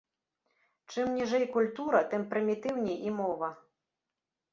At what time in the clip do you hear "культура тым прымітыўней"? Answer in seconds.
1.57-2.97